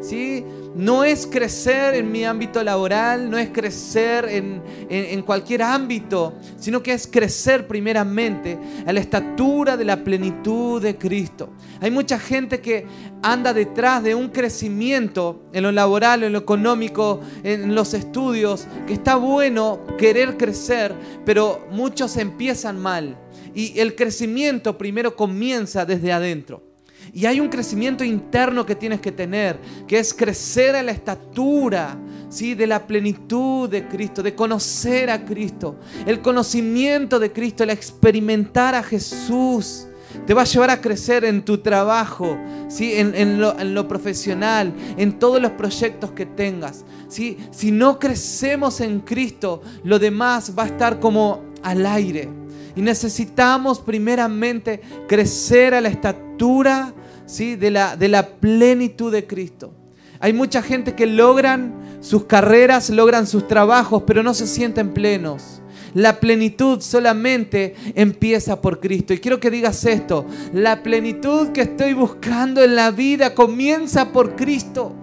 ¿sí? 0.01 0.44
No 0.78 1.04
es 1.04 1.26
crecer 1.26 1.96
en 1.96 2.12
mi 2.12 2.24
ámbito 2.24 2.64
laboral, 2.64 3.30
no 3.30 3.38
es 3.38 3.50
crecer 3.50 4.26
en, 4.30 5.22
cualquier 5.24 5.64
ámbito, 5.64 6.36
sino 6.58 6.82
que 6.84 6.94
es 6.94 7.08
crecer 7.08 7.68
primeramente 7.68 8.58
a 8.86 8.94
la 8.94 9.00
estatura 9.00 9.76
de 9.76 9.84
la 9.84 10.04
plenitud 10.04 10.82
de 10.82 10.98
Cristo. 10.98 11.50
Hay 11.82 11.92
mucha 11.92 12.20
gente 12.20 12.62
que 12.62 12.86
anda 13.24 13.54
detrás 13.54 14.04
de 14.04 14.14
un 14.14 14.30
crecimiento 14.30 15.42
en 15.52 15.64
lo 15.64 15.72
laboral, 15.72 16.24
en 16.24 16.34
lo 16.34 16.40
económico, 16.40 17.22
en 17.44 17.74
los 17.74 17.94
estudios, 17.94 18.68
que 18.86 18.94
está 18.94 19.16
bueno 19.16 19.80
querer 19.98 20.38
crecer, 20.38 20.94
pero 21.26 21.68
muchos 21.72 22.16
empiezan 22.18 22.80
mal. 22.80 23.18
Y 23.56 23.80
el 23.80 23.96
crecimiento 23.96 24.78
primero 24.78 25.16
comienza 25.16 25.86
desde 25.86 26.14
adentro. 26.14 26.67
Y 27.14 27.26
hay 27.26 27.40
un 27.40 27.50
crecimiento 27.50 28.04
interno 28.04 28.66
que 28.66 28.76
tienes 28.76 29.02
que 29.02 29.12
tener, 29.12 29.60
que 29.88 30.00
es 30.00 30.14
crecer 30.14 30.76
a 30.76 30.84
la 30.84 30.92
estatura 30.92 31.98
¿sí? 32.30 32.56
de 32.56 32.68
la 32.68 32.86
plenitud 32.86 33.70
de 33.70 33.88
Cristo, 33.88 34.24
de 34.24 34.36
conocer 34.36 35.10
a 35.10 35.24
Cristo. 35.26 35.78
El 36.06 36.22
conocimiento 36.22 37.20
de 37.20 37.32
Cristo, 37.32 37.64
el 37.64 37.70
experimentar 37.72 38.76
a 38.76 38.84
Jesús, 38.84 39.88
te 40.26 40.34
va 40.34 40.42
a 40.42 40.46
llevar 40.46 40.70
a 40.70 40.82
crecer 40.82 41.26
en 41.26 41.44
tu 41.44 41.60
trabajo, 41.60 42.38
¿sí? 42.68 42.94
en, 42.96 43.40
lo, 43.40 43.88
profesional, 43.88 44.74
en 44.98 45.20
todos 45.20 45.42
los 45.42 45.52
proyectos 45.52 46.12
que 46.12 46.26
tengas. 46.26 46.86
¿sí? 47.08 47.38
Si 47.52 47.72
no 47.72 48.00
crecemos 48.00 48.82
en 48.82 49.00
Cristo, 49.00 49.62
lo 49.84 50.00
demás 50.00 50.54
va 50.58 50.64
a 50.64 50.68
estar 50.68 51.00
como 51.00 51.44
al 51.64 51.86
aire. 51.86 52.30
Y 52.78 52.82
necesitamos 52.82 53.80
primeramente 53.80 54.82
crecer 55.08 55.74
a 55.74 55.82
la 55.82 55.90
estatura 55.90 56.94
¿sí? 57.26 57.56
de, 57.56 57.72
la, 57.72 57.98
de 57.98 58.08
la 58.08 58.28
plenitud 58.28 59.12
de 59.12 59.26
Cristo. 59.26 59.74
Hay 60.20 60.32
mucha 60.32 60.62
gente 60.62 60.94
que 60.94 61.08
logran 61.08 61.74
sus 62.02 62.26
carreras, 62.26 62.90
logran 62.90 63.28
sus 63.28 63.48
trabajos, 63.48 64.04
pero 64.06 64.24
no 64.24 64.34
se 64.34 64.48
sienten 64.48 64.94
plenos. 64.94 65.62
La 65.94 66.20
plenitud 66.20 66.82
solamente 66.82 67.74
empieza 67.96 68.62
por 68.62 68.80
Cristo. 68.80 69.14
Y 69.14 69.20
quiero 69.20 69.40
que 69.40 69.50
digas 69.50 69.84
esto, 69.86 70.28
la 70.54 70.84
plenitud 70.84 71.50
que 71.50 71.62
estoy 71.62 71.94
buscando 71.94 72.64
en 72.64 72.76
la 72.76 72.92
vida 72.92 73.34
comienza 73.34 74.12
por 74.12 74.36
Cristo. 74.36 74.94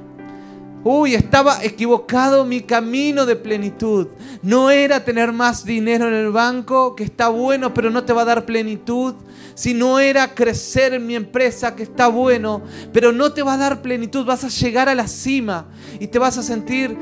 Uy, 0.84 1.14
estaba 1.14 1.64
equivocado 1.64 2.44
mi 2.44 2.60
camino 2.60 3.24
de 3.24 3.36
plenitud. 3.36 4.08
No 4.42 4.70
era 4.70 5.02
tener 5.02 5.32
más 5.32 5.64
dinero 5.64 6.08
en 6.08 6.14
el 6.14 6.30
banco, 6.30 6.94
que 6.94 7.04
está 7.04 7.30
bueno, 7.30 7.72
pero 7.72 7.90
no 7.90 8.04
te 8.04 8.12
va 8.12 8.20
a 8.22 8.26
dar 8.26 8.44
plenitud. 8.44 9.14
Si 9.54 9.72
no 9.72 9.98
era 9.98 10.34
crecer 10.34 10.92
en 10.92 11.06
mi 11.06 11.14
empresa, 11.14 11.74
que 11.74 11.84
está 11.84 12.08
bueno, 12.08 12.60
pero 12.92 13.12
no 13.12 13.32
te 13.32 13.42
va 13.42 13.54
a 13.54 13.56
dar 13.56 13.80
plenitud. 13.80 14.26
Vas 14.26 14.44
a 14.44 14.48
llegar 14.48 14.90
a 14.90 14.94
la 14.94 15.08
cima 15.08 15.68
y 15.98 16.08
te 16.08 16.18
vas 16.18 16.36
a 16.36 16.42
sentir 16.42 16.98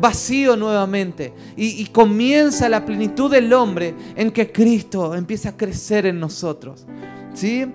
vacío 0.00 0.56
nuevamente. 0.56 1.34
Y, 1.56 1.84
comienza 1.86 2.70
la 2.70 2.86
plenitud 2.86 3.30
del 3.30 3.52
hombre 3.52 3.94
en 4.16 4.30
que 4.30 4.50
Cristo 4.50 5.14
empieza 5.14 5.50
a 5.50 5.56
crecer 5.58 6.06
en 6.06 6.18
nosotros. 6.18 6.86
¿Sí? 7.34 7.66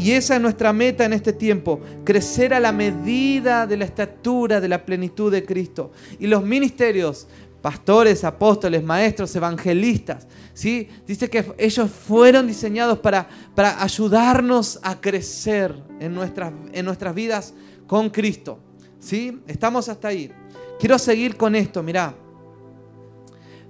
Y 0.00 0.12
esa 0.12 0.36
es 0.36 0.40
nuestra 0.40 0.72
meta 0.72 1.04
en 1.04 1.12
este 1.12 1.34
tiempo, 1.34 1.78
crecer 2.04 2.54
a 2.54 2.60
la 2.60 2.72
medida 2.72 3.66
de 3.66 3.76
la 3.76 3.84
estatura 3.84 4.58
de 4.58 4.68
la 4.68 4.82
plenitud 4.86 5.30
de 5.30 5.44
Cristo. 5.44 5.92
Y 6.18 6.26
los 6.26 6.42
ministerios, 6.42 7.26
pastores, 7.60 8.24
apóstoles, 8.24 8.82
maestros, 8.82 9.36
evangelistas, 9.36 10.26
¿sí? 10.54 10.88
dice 11.06 11.28
que 11.28 11.52
ellos 11.58 11.90
fueron 11.90 12.46
diseñados 12.46 12.98
para, 13.00 13.28
para 13.54 13.82
ayudarnos 13.82 14.80
a 14.82 14.98
crecer 14.98 15.74
en 16.00 16.14
nuestras, 16.14 16.50
en 16.72 16.86
nuestras 16.86 17.14
vidas 17.14 17.52
con 17.86 18.08
Cristo. 18.08 18.58
¿sí? 19.00 19.42
Estamos 19.46 19.90
hasta 19.90 20.08
ahí. 20.08 20.32
Quiero 20.78 20.98
seguir 20.98 21.36
con 21.36 21.54
esto, 21.54 21.82
mirá. 21.82 22.14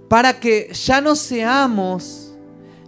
Para 0.09 0.39
que 0.39 0.73
ya 0.73 1.01
no 1.01 1.17
seamos 1.17 2.31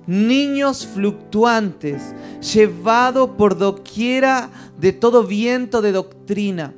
niños 0.07 0.87
fluctuantes, 0.87 2.03
llevados 2.43 3.31
por 3.31 3.57
doquiera 3.57 4.51
de 4.79 4.93
todo 4.93 5.25
viento 5.25 5.81
de 5.81 5.93
doctrina, 5.93 6.75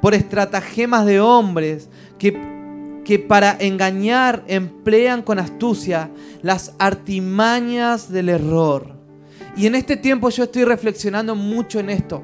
por 0.00 0.14
estratagemas 0.14 1.06
de 1.06 1.20
hombres 1.20 1.88
que, 2.18 2.38
que 3.04 3.18
para 3.18 3.56
engañar 3.58 4.44
emplean 4.46 5.22
con 5.22 5.38
astucia 5.38 6.10
las 6.42 6.74
artimañas 6.78 8.12
del 8.12 8.28
error. 8.28 8.94
Y 9.56 9.66
en 9.66 9.74
este 9.74 9.96
tiempo 9.96 10.28
yo 10.30 10.44
estoy 10.44 10.64
reflexionando 10.64 11.34
mucho 11.34 11.80
en 11.80 11.90
esto. 11.90 12.22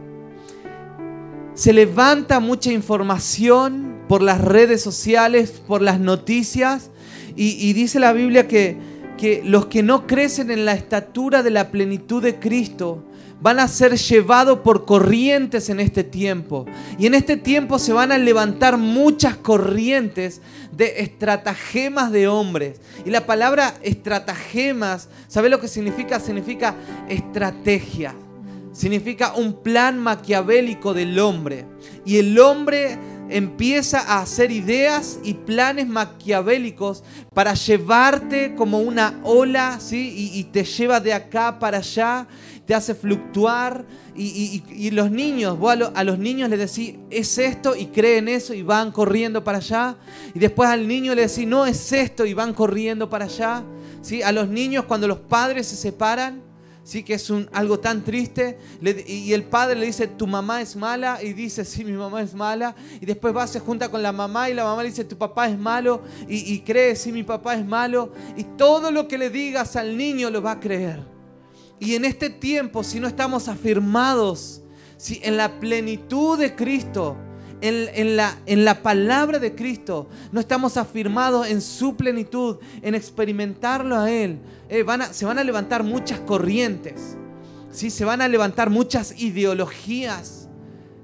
Se 1.55 1.73
levanta 1.73 2.41
mucha 2.41 2.73
información 2.73 4.01
por 4.09 4.23
las 4.23 4.41
redes 4.41 4.83
sociales, 4.83 5.63
por 5.67 5.83
las 5.83 6.01
noticias, 6.01 6.91
y, 7.37 7.69
y 7.69 7.73
dice 7.73 8.01
la 8.01 8.13
Biblia 8.13 8.49
que, 8.49 8.90
que 9.21 9.43
los 9.45 9.67
que 9.67 9.83
no 9.83 10.07
crecen 10.07 10.51
en 10.51 10.65
la 10.65 10.73
estatura 10.73 11.43
de 11.43 11.51
la 11.51 11.71
plenitud 11.71 12.23
de 12.23 12.39
Cristo 12.39 13.05
van 13.43 13.61
a 13.61 13.69
ser 13.69 13.95
llevados 13.99 14.61
por 14.61 14.87
corrientes 14.87 15.69
en 15.69 15.79
este 15.79 16.05
tiempo. 16.05 16.65
Y 16.99 17.07
en 17.07 17.15
este 17.15 17.37
tiempo 17.37 17.79
se 17.79 17.93
van 17.93 18.13
a 18.13 18.19
levantar 18.19 18.79
muchas 18.79 19.37
corrientes 19.37 20.41
de 20.73 21.03
estratagemas 21.03 22.13
de 22.13 22.29
hombres. 22.29 22.81
Y 23.05 23.11
la 23.11 23.27
palabra 23.27 23.75
estratagemas, 23.83 25.11
¿sabe 25.29 25.51
lo 25.51 25.61
que 25.61 25.69
significa? 25.69 26.19
Significa 26.19 26.75
estrategia. 27.07 28.15
Significa 28.73 29.35
un 29.35 29.63
plan 29.63 29.99
maquiavélico 29.99 30.95
del 30.95 31.19
hombre. 31.19 31.67
Y 32.07 32.17
el 32.17 32.39
hombre 32.39 32.99
empieza 33.31 34.01
a 34.01 34.21
hacer 34.21 34.51
ideas 34.51 35.19
y 35.23 35.35
planes 35.35 35.87
maquiavélicos 35.87 37.03
para 37.33 37.55
llevarte 37.55 38.55
como 38.55 38.81
una 38.81 39.21
ola, 39.23 39.79
¿sí? 39.81 40.33
Y, 40.35 40.45
te 40.45 40.65
lleva 40.65 41.01
de 41.01 41.13
acá 41.13 41.59
para 41.59 41.79
allá, 41.79 42.27
te 42.67 42.75
hace 42.75 42.95
fluctuar. 42.95 43.85
Y, 44.17 44.91
los 44.91 45.11
niños, 45.11 45.59
vos 45.59 45.77
a, 45.95 46.05
los 46.05 46.19
niños 46.19 46.51
les 46.51 46.59
decís, 46.59 46.97
es 47.11 47.39
esto, 47.39 47.77
y 47.77 47.87
creen 47.87 48.29
eso, 48.29 48.53
y 48.53 48.63
van 48.63 48.91
corriendo 48.93 49.43
para 49.45 49.59
allá. 49.59 49.97
Y 50.35 50.39
después 50.39 50.69
al 50.69 50.87
niño 50.87 51.15
le 51.15 51.23
decís, 51.23 51.47
no 51.47 51.67
es 51.67 51.93
esto, 51.93 52.27
y 52.27 52.35
van 52.35 52.53
corriendo 52.53 53.09
para 53.09 53.27
allá. 53.27 53.63
¿sí? 54.03 54.23
A 54.23 54.33
los 54.33 54.49
niños, 54.49 54.85
cuando 54.85 55.07
los 55.07 55.19
padres 55.19 55.69
se 55.69 55.77
separan, 55.77 56.50
sí 56.91 57.05
que 57.05 57.15
es 57.15 57.33
algo 57.53 57.79
tan 57.79 58.03
triste. 58.03 58.59
y 59.07 59.33
el 59.33 59.45
padre 59.45 59.79
le 59.79 59.87
dice, 59.87 60.09
tu 60.09 60.27
mamá 60.27 60.61
es 60.61 60.75
mala, 60.75 61.23
y 61.23 61.33
dice, 61.33 61.65
sí, 61.65 61.85
mi 61.85 61.93
mamá 61.93 62.21
es 62.21 62.35
mala. 62.35 62.75
Y 63.01 63.07
después 63.07 63.35
va, 63.35 63.47
se 63.47 63.61
junta 63.61 63.89
con 63.89 64.03
la 64.03 64.11
mamá 64.11 64.51
y 64.51 64.55
la 64.55 64.65
mamá 64.65 64.83
le 64.83 64.89
dice, 64.89 65.05
tu 65.05 65.17
papá 65.17 65.49
es 65.49 65.57
malo, 65.57 66.03
y, 66.29 66.59
cree, 66.61 66.97
sí, 66.97 67.13
mi 67.13 67.23
papá 67.23 67.55
es 67.55 67.65
malo. 67.65 68.13
Y 68.37 68.43
todo 68.43 68.91
lo 68.91 69.07
que 69.07 69.19
le 69.19 69.31
digas 69.31 69.77
al 69.77 69.97
niño 69.97 70.31
lo 70.31 70.43
va 70.43 70.53
a 70.53 70.61
creer. 70.61 71.01
Y 71.79 71.95
en 71.95 72.05
este 72.05 72.29
tiempo, 72.29 72.83
si 72.83 72.99
no 72.99 73.07
estamos 73.07 73.47
afirmados 73.47 74.63
si 74.97 75.21
en 75.23 75.39
la 75.39 75.61
plenitud 75.61 76.39
de 76.39 76.55
Cristo, 76.55 77.17
en, 77.61 78.17
la, 78.17 78.39
en, 78.47 78.65
la, 78.65 78.83
palabra 78.83 79.39
de 79.39 79.55
Cristo, 79.55 80.09
no 80.33 80.41
estamos 80.41 80.77
afirmados 80.77 81.49
en 81.49 81.61
su 81.61 81.97
plenitud, 81.97 82.57
en 82.83 82.95
experimentarlo 82.95 83.97
a 83.97 84.11
Él, 84.11 84.39
eh, 84.69 84.85
se 85.11 85.27
van 85.27 85.39
a 85.39 85.45
levantar 85.45 85.83
muchas 85.85 86.21
corrientes, 86.21 87.17
¿sí? 87.71 87.91
se 87.91 88.05
van 88.05 88.23
a 88.23 88.29
levantar 88.29 88.71
muchas 88.71 89.21
ideologías, 89.21 90.49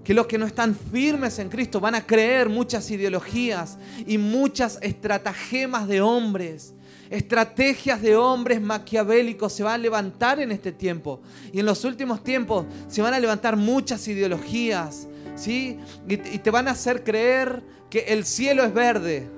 que 0.07 0.15
los 0.15 0.29
que 0.29 0.39
no 0.39 0.47
están 0.47 0.77
firmes 0.77 1.41
en 1.41 1.49
Cristo 1.49 1.81
van 1.81 1.97
a 1.97 2.07
creer 2.07 2.49
muchas 2.49 2.89
ideologías 2.93 3.77
y 4.07 4.19
muchas 4.19 4.79
estratagemas 4.81 5.89
de 5.89 6.01
hombres. 6.01 6.75
Estrategias 7.11 8.01
de 8.03 8.15
hombres 8.15 8.61
maquiavélicos 8.61 9.53
se 9.53 9.65
van 9.65 9.75
a 9.75 9.79
levantar 9.79 10.39
en 10.39 10.53
este 10.53 10.71
tiempo. 10.71 11.21
Y 11.53 11.59
en 11.59 11.67
los 11.67 11.85
últimos 11.85 12.23
tiempos 12.23 12.67
se 12.87 13.03
van 13.03 13.15
a 13.15 13.19
levantar 13.19 13.57
muchas 13.57 14.07
ideologías, 14.07 15.09
¿sí? 15.37 15.79
Y, 16.09 16.17
te 16.17 16.51
van 16.51 16.67
a 16.67 16.73
hacer 16.73 17.05
creer 17.05 17.63
que 17.89 18.01
el 18.09 18.25
cielo 18.25 18.65
es 18.65 18.75
verde. 18.75 19.29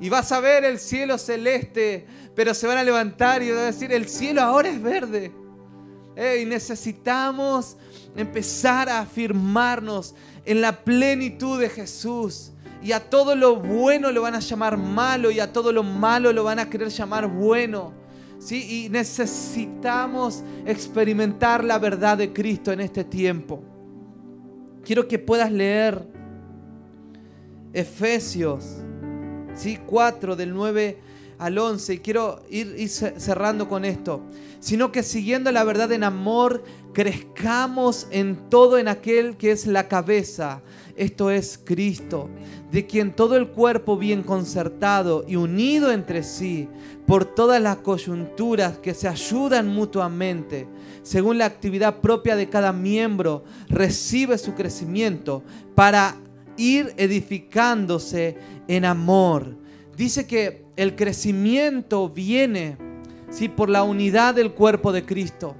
Y 0.00 0.08
vas 0.08 0.32
a 0.32 0.40
ver 0.40 0.64
el 0.64 0.78
cielo 0.78 1.16
celeste, 1.16 2.06
pero 2.34 2.52
se 2.54 2.66
van 2.66 2.76
a 2.76 2.84
levantar 2.84 3.42
y 3.42 3.50
van 3.50 3.60
a 3.60 3.64
decir, 3.66 3.92
el 3.92 4.08
cielo 4.08 4.42
ahora 4.42 4.68
es 4.68 4.82
verde. 4.82 5.32
y 6.40 6.44
necesitamos 6.44 7.76
empezar 8.14 8.90
a 8.90 9.00
afirmarnos 9.00 10.14
en 10.44 10.60
la 10.60 10.84
plenitud 10.84 11.60
de 11.60 11.70
Jesús. 11.70 12.50
Y 12.82 12.92
a 12.92 12.98
todo 13.08 13.36
lo 13.36 13.56
bueno 13.56 14.10
lo 14.10 14.22
van 14.22 14.34
a 14.34 14.40
llamar 14.40 14.76
malo 14.76 15.30
y 15.30 15.38
a 15.38 15.52
todo 15.52 15.72
lo 15.72 15.84
malo 15.84 16.32
lo 16.32 16.42
van 16.42 16.58
a 16.58 16.68
querer 16.68 16.88
llamar 16.88 17.28
bueno. 17.28 17.92
¿sí? 18.40 18.84
Y 18.84 18.88
necesitamos 18.88 20.42
experimentar 20.66 21.62
la 21.62 21.78
verdad 21.78 22.18
de 22.18 22.32
Cristo 22.32 22.72
en 22.72 22.80
este 22.80 23.04
tiempo. 23.04 23.62
Quiero 24.84 25.08
que 25.08 25.18
puedas 25.18 25.52
leer 25.52 26.02
Efesios 27.72 28.82
¿sí? 29.54 29.78
4 29.86 30.36
del 30.36 30.52
9 30.52 30.98
al 31.38 31.58
11 31.58 31.94
y 31.94 31.98
quiero 31.98 32.42
ir, 32.50 32.88
cerrando 32.88 33.68
con 33.68 33.84
esto. 33.84 34.22
Sino 34.60 34.92
que 34.92 35.02
siguiendo 35.02 35.50
la 35.52 35.64
verdad 35.64 35.92
en 35.92 36.04
amor, 36.04 36.62
crezcamos 36.92 38.06
en 38.10 38.48
todo 38.48 38.78
en 38.78 38.88
aquel 38.88 39.36
que 39.36 39.50
es 39.50 39.66
la 39.66 39.88
cabeza, 39.88 40.62
esto 40.96 41.30
es 41.30 41.58
Cristo, 41.64 42.28
de 42.70 42.86
quien 42.86 43.16
todo 43.16 43.36
el 43.36 43.48
cuerpo 43.48 43.96
bien 43.96 44.22
concertado 44.22 45.24
y 45.26 45.36
unido 45.36 45.90
entre 45.90 46.22
sí 46.22 46.68
por 47.06 47.24
todas 47.24 47.60
las 47.60 47.78
coyunturas 47.78 48.78
que 48.78 48.94
se 48.94 49.08
ayudan 49.08 49.68
mutuamente 49.68 50.68
según 51.02 51.38
la 51.38 51.46
actividad 51.46 52.00
propia 52.00 52.36
de 52.36 52.48
cada 52.48 52.72
miembro, 52.72 53.44
recibe 53.68 54.38
su 54.38 54.54
crecimiento 54.54 55.42
para 55.74 56.16
ir 56.56 56.94
edificándose 56.96 58.36
en 58.68 58.84
amor. 58.84 59.56
Dice 59.96 60.26
que 60.26 60.64
el 60.76 60.96
crecimiento 60.96 62.08
viene 62.08 62.76
¿sí? 63.30 63.48
por 63.48 63.68
la 63.68 63.82
unidad 63.82 64.34
del 64.34 64.52
cuerpo 64.52 64.92
de 64.92 65.04
Cristo. 65.04 65.56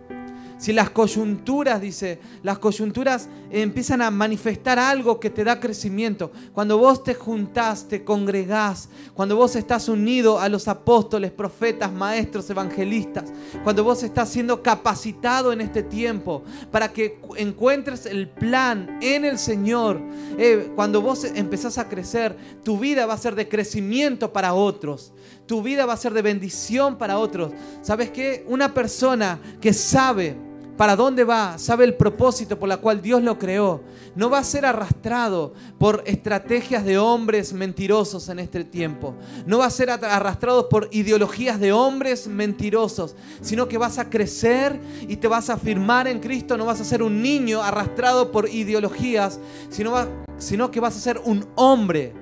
Si 0.62 0.72
las 0.72 0.90
coyunturas, 0.90 1.80
dice, 1.80 2.20
las 2.44 2.60
coyunturas 2.60 3.28
empiezan 3.50 4.00
a 4.00 4.12
manifestar 4.12 4.78
algo 4.78 5.18
que 5.18 5.28
te 5.28 5.42
da 5.42 5.58
crecimiento. 5.58 6.30
Cuando 6.52 6.78
vos 6.78 7.02
te 7.02 7.14
juntás, 7.14 7.88
te 7.88 8.04
congregás, 8.04 8.88
cuando 9.12 9.34
vos 9.34 9.56
estás 9.56 9.88
unido 9.88 10.38
a 10.38 10.48
los 10.48 10.68
apóstoles, 10.68 11.32
profetas, 11.32 11.92
maestros, 11.92 12.48
evangelistas, 12.48 13.32
cuando 13.64 13.82
vos 13.82 14.04
estás 14.04 14.28
siendo 14.28 14.62
capacitado 14.62 15.52
en 15.52 15.62
este 15.62 15.82
tiempo 15.82 16.44
para 16.70 16.92
que 16.92 17.18
encuentres 17.38 18.06
el 18.06 18.28
plan 18.28 19.00
en 19.02 19.24
el 19.24 19.40
Señor, 19.40 20.00
eh, 20.38 20.70
cuando 20.76 21.02
vos 21.02 21.24
empezás 21.24 21.76
a 21.78 21.88
crecer, 21.88 22.36
tu 22.62 22.78
vida 22.78 23.04
va 23.04 23.14
a 23.14 23.18
ser 23.18 23.34
de 23.34 23.48
crecimiento 23.48 24.32
para 24.32 24.54
otros 24.54 25.12
tu 25.44 25.60
vida 25.60 25.84
va 25.84 25.92
a 25.92 25.98
ser 25.98 26.14
de 26.14 26.22
bendición 26.22 26.96
para 26.96 27.18
otros. 27.18 27.52
¿Sabes 27.82 28.10
qué? 28.10 28.42
Una 28.48 28.72
persona 28.72 29.38
que 29.60 29.74
sabe 29.74 30.51
para 30.76 30.96
dónde 30.96 31.24
va, 31.24 31.58
sabe 31.58 31.84
el 31.84 31.94
propósito 31.94 32.58
por 32.58 32.68
la 32.68 32.78
cual 32.78 33.02
Dios 33.02 33.22
lo 33.22 33.38
creó, 33.38 33.82
no 34.14 34.30
va 34.30 34.38
a 34.38 34.44
ser 34.44 34.64
arrastrado 34.64 35.52
por 35.78 36.02
estrategias 36.06 36.84
de 36.84 36.98
hombres 36.98 37.52
mentirosos 37.52 38.28
en 38.28 38.38
este 38.38 38.64
tiempo. 38.64 39.14
No 39.46 39.58
va 39.58 39.66
a 39.66 39.70
ser 39.70 39.90
arrastrado 39.90 40.68
por 40.68 40.88
ideologías 40.90 41.60
de 41.60 41.72
hombres 41.72 42.26
mentirosos, 42.26 43.14
sino 43.40 43.68
que 43.68 43.78
vas 43.78 43.98
a 43.98 44.08
crecer 44.08 44.80
y 45.06 45.16
te 45.16 45.28
vas 45.28 45.50
a 45.50 45.54
afirmar 45.54 46.08
en 46.08 46.20
Cristo. 46.20 46.56
No 46.56 46.66
vas 46.66 46.80
a 46.80 46.84
ser 46.84 47.02
un 47.02 47.22
niño 47.22 47.62
arrastrado 47.62 48.32
por 48.32 48.48
ideologías, 48.48 49.38
sino, 49.68 49.94
sino 50.38 50.70
que 50.70 50.80
vas 50.80 50.96
a 50.96 51.00
ser 51.00 51.20
un 51.24 51.46
hombre 51.54 52.21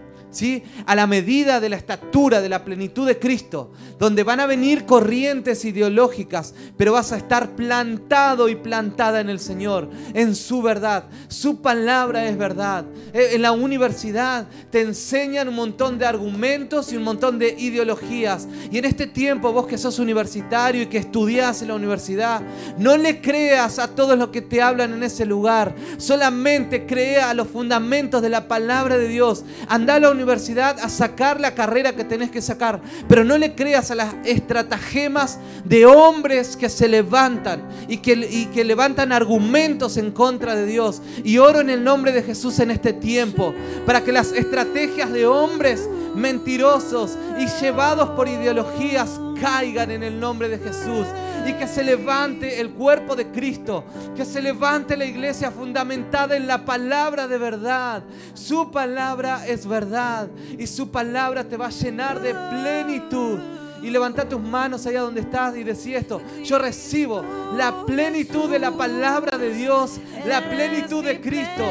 a 0.87 0.95
la 0.95 1.07
medida 1.07 1.61
de 1.61 1.69
la 1.69 1.77
estatura, 1.77 2.41
de 2.41 2.49
la 2.49 2.65
plenitud 2.65 3.07
de 3.07 3.19
Cristo, 3.19 3.73
donde 3.99 4.23
van 4.23 4.39
a 4.39 4.47
venir 4.47 4.87
corrientes 4.87 5.65
ideológicas, 5.65 6.55
pero 6.77 6.93
vas 6.93 7.11
a 7.13 7.17
estar 7.17 7.57
plantado 7.57 8.49
y 8.49 8.55
plantada 8.55 9.21
en 9.21 9.29
el 9.29 9.41
Señor, 9.41 9.91
en 10.15 10.37
su 10.37 10.63
verdad. 10.63 11.05
Su 11.29 11.61
palabra 11.61 12.29
es 12.29 12.39
verdad. 12.39 12.85
Eh, 13.13 13.31
en 13.33 13.43
la 13.43 13.51
universidad 13.53 14.47
te 14.71 14.83
enseñan 14.83 15.49
un 15.49 15.57
montón 15.57 15.99
de 15.99 16.07
argumentos 16.07 16.93
y 16.93 16.97
un 16.97 17.03
montón 17.03 17.39
de 17.39 17.57
ideologías. 17.59 18.47
Y 18.71 18.79
en 18.79 18.85
este 18.85 19.09
tiempo, 19.09 19.53
vos 19.53 19.67
que 19.67 19.79
sos 19.79 19.99
universitario 19.99 20.83
y 20.83 20.87
que 20.87 20.99
estudias 20.99 21.61
en 21.61 21.69
la 21.69 21.75
universidad, 21.75 22.41
no 22.79 22.97
le 22.97 23.21
creas 23.21 23.81
a 23.81 23.89
todos 23.89 24.17
los 24.17 24.29
que 24.29 24.43
te 24.43 24.63
hablan 24.63 24.95
en 24.95 25.03
ese 25.03 25.27
lugar. 25.27 25.75
Solamente 25.99 26.87
crea 26.87 27.31
a 27.31 27.35
los 27.35 27.49
fundamentos 27.49 28.23
de 28.23 28.29
la 28.29 28.47
palabra 28.47 28.97
de 28.97 29.09
Dios. 29.09 29.45
Anda 29.69 29.97
a 29.97 30.01
la 30.01 30.11
universidad 30.11 30.20
a 30.23 30.89
sacar 30.89 31.41
la 31.41 31.55
carrera 31.55 31.95
que 31.95 32.05
tenés 32.05 32.31
que 32.31 32.43
sacar, 32.43 32.81
pero 33.09 33.25
no 33.25 33.39
le 33.39 33.55
creas 33.55 33.91
a 33.91 33.95
las 33.95 34.15
estratagemas 34.25 35.39
de 35.65 35.87
hombres 35.87 36.57
que 36.57 36.69
se 36.69 36.89
levantan 36.89 37.63
y 37.89 37.99
que, 37.99 38.13
y 38.13 38.47
que 38.47 38.65
levantan 38.65 39.13
argumentos 39.13 39.97
en 39.97 40.11
contra 40.11 40.55
de 40.55 40.67
Dios. 40.67 41.03
Y 41.25 41.39
oro 41.39 41.61
en 41.61 41.71
el 41.71 41.85
nombre 41.85 42.13
de 42.13 42.23
Jesús 42.23 42.59
en 42.61 42.71
este 42.71 42.93
tiempo 42.93 43.55
para 43.87 44.03
que 44.03 44.13
las 44.13 44.33
estrategias 44.33 45.13
de 45.13 45.27
hombres 45.27 45.89
mentirosos 46.15 47.17
y 47.39 47.47
llevados 47.61 48.11
por 48.11 48.29
ideologías 48.29 49.21
caigan 49.41 49.91
en 49.91 50.03
el 50.03 50.19
nombre 50.21 50.49
de 50.49 50.59
Jesús 50.59 51.07
y 51.47 51.53
que 51.55 51.67
se 51.67 51.83
levante 51.83 52.61
el 52.61 52.71
cuerpo 52.71 53.17
de 53.17 53.31
Cristo, 53.31 53.85
que 54.17 54.25
se 54.25 54.43
levante 54.43 54.97
la 54.97 55.05
iglesia 55.05 55.51
fundamentada 55.51 56.37
en 56.37 56.47
la 56.47 56.65
palabra 56.65 57.27
de 57.27 57.39
verdad. 57.39 58.03
Su 58.35 58.71
palabra 58.71 59.47
es 59.47 59.67
verdad 59.67 60.29
y 60.59 60.67
su 60.67 60.91
palabra 60.91 61.45
te 61.45 61.57
va 61.57 61.67
a 61.67 61.71
llenar 61.71 62.21
de 62.21 62.35
plenitud. 62.35 63.39
Y 63.83 63.89
levanta 63.89 64.29
tus 64.29 64.43
manos 64.43 64.87
allá 64.87 65.01
donde 65.01 65.23
estás 65.23 65.57
y 65.57 65.65
decir 65.65 65.97
esto. 65.97 66.21
Yo 66.45 66.59
recibo 66.59 67.25
la 67.57 67.87
plenitud 67.87 68.51
de 68.51 68.59
la 68.59 68.73
palabra 68.73 69.39
de 69.39 69.55
Dios, 69.55 69.99
la 70.27 70.43
plenitud 70.51 71.03
de 71.03 71.19
Cristo. 71.19 71.65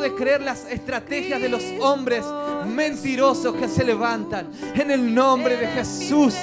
De 0.00 0.14
creer 0.14 0.42
las 0.42 0.66
estrategias 0.70 1.40
de 1.40 1.48
los 1.48 1.62
hombres 1.80 2.24
mentirosos 2.66 3.54
que 3.54 3.68
se 3.68 3.84
levantan. 3.84 4.48
En 4.74 4.90
el 4.90 5.14
nombre 5.14 5.56
de 5.56 5.66
Jesús. 5.68 6.34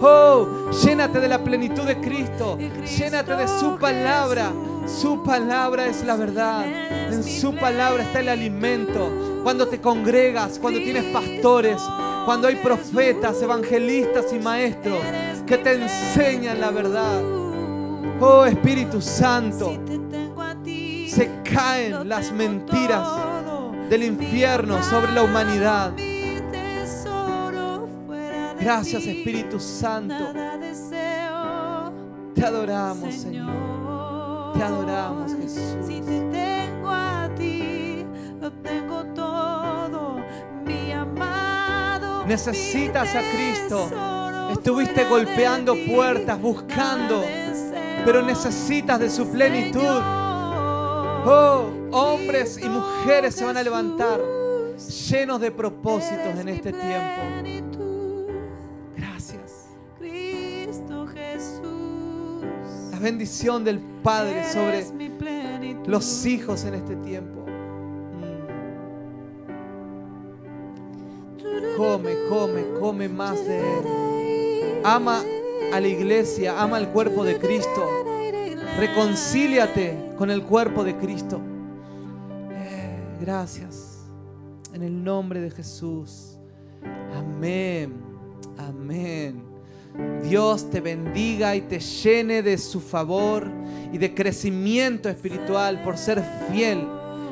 Oh, 0.00 0.70
llénate 0.82 1.20
de 1.20 1.28
la 1.28 1.42
plenitud 1.42 1.84
de 1.84 2.00
Cristo. 2.00 2.58
Llénate 2.98 3.36
de 3.36 3.46
su 3.46 3.78
palabra. 3.78 4.52
Su 4.86 5.22
palabra 5.22 5.86
es 5.86 6.02
la 6.04 6.16
verdad. 6.16 6.66
En 7.12 7.22
su 7.22 7.54
palabra 7.54 8.02
está 8.02 8.20
el 8.20 8.30
alimento. 8.30 9.40
Cuando 9.42 9.68
te 9.68 9.80
congregas, 9.80 10.58
cuando 10.58 10.80
tienes 10.80 11.04
pastores, 11.12 11.80
cuando 12.24 12.48
hay 12.48 12.56
profetas, 12.56 13.40
evangelistas 13.42 14.32
y 14.32 14.38
maestros 14.38 14.98
que 15.46 15.58
te 15.58 15.72
enseñan 15.74 16.60
la 16.60 16.70
verdad. 16.70 17.22
Oh 18.20 18.44
Espíritu 18.44 19.00
Santo, 19.00 19.78
se 21.08 21.30
caen 21.42 22.08
las 22.08 22.32
mentiras 22.32 23.08
del 23.88 24.04
infierno 24.04 24.82
sobre 24.82 25.12
la 25.12 25.22
humanidad. 25.22 25.92
Gracias 28.60 29.06
Espíritu 29.06 29.58
Santo. 29.58 30.32
Te 32.34 32.44
adoramos 32.44 33.14
Señor. 33.14 34.52
Te 34.54 34.62
adoramos 34.62 35.32
Jesús. 35.36 35.86
Si 35.86 36.00
te 36.00 36.20
tengo 36.32 36.90
a 36.90 37.30
ti, 37.36 38.04
lo 38.40 38.52
tengo 38.52 39.04
todo, 39.14 40.20
mi 40.64 40.92
amado. 40.92 42.26
Necesitas 42.26 43.14
a 43.14 43.20
Cristo. 43.32 43.90
Estuviste 44.52 45.04
golpeando 45.04 45.74
puertas, 45.86 46.40
buscando, 46.40 47.24
pero 48.04 48.22
necesitas 48.22 48.98
de 48.98 49.10
su 49.10 49.28
plenitud. 49.28 50.17
Oh, 51.30 51.70
hombres 51.92 52.58
y 52.58 52.66
mujeres 52.66 53.34
se 53.34 53.44
van 53.44 53.58
a 53.58 53.62
levantar 53.62 54.18
llenos 55.10 55.38
de 55.42 55.50
propósitos 55.50 56.38
en 56.38 56.48
este 56.48 56.72
tiempo. 56.72 57.22
La 62.90 62.98
bendición 62.98 63.62
del 63.62 63.78
Padre 64.02 64.50
sobre 64.50 64.84
los 65.86 66.24
hijos 66.24 66.64
en 66.64 66.74
este 66.74 66.96
tiempo. 66.96 67.44
Mm. 71.36 71.76
Come, 71.76 72.16
come, 72.30 72.64
come 72.80 73.08
más 73.08 73.36
de 73.46 73.58
Él. 73.58 74.80
Ama 74.82 75.22
a 75.72 75.78
la 75.78 75.86
iglesia, 75.86 76.60
ama 76.60 76.78
al 76.78 76.88
cuerpo 76.88 77.22
de 77.22 77.38
Cristo. 77.38 78.07
Reconcíliate 78.78 80.12
con 80.16 80.30
el 80.30 80.44
cuerpo 80.44 80.84
de 80.84 80.96
Cristo. 80.96 81.40
Eh, 82.52 83.18
gracias. 83.20 84.04
En 84.72 84.84
el 84.84 85.02
nombre 85.02 85.40
de 85.40 85.50
Jesús. 85.50 86.38
Amén. 87.12 87.92
Amén. 88.56 89.42
Dios 90.22 90.70
te 90.70 90.80
bendiga 90.80 91.56
y 91.56 91.62
te 91.62 91.80
llene 91.80 92.40
de 92.42 92.56
su 92.56 92.80
favor 92.80 93.50
y 93.92 93.98
de 93.98 94.14
crecimiento 94.14 95.08
espiritual 95.08 95.82
por 95.82 95.98
ser 95.98 96.22
fiel 96.52 96.86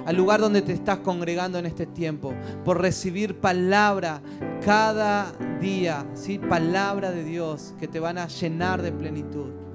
al 0.05 0.17
lugar 0.17 0.41
donde 0.41 0.63
te 0.63 0.73
estás 0.73 0.99
congregando 0.99 1.59
en 1.59 1.67
este 1.67 1.87
tiempo, 1.87 2.33
por 2.65 2.81
recibir 2.81 3.41
palabra 3.41 4.21
cada 4.65 5.33
día, 5.61 6.07
¿sí? 6.15 6.39
palabra 6.39 7.11
de 7.11 7.25
Dios 7.25 7.75
que 7.79 7.89
te 7.89 8.01
van 8.01 8.19
a 8.19 8.29
llenar 8.29 8.83
de 8.83 8.93
plenitud. 8.93 9.65